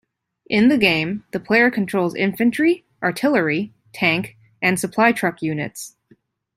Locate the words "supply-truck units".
4.79-5.95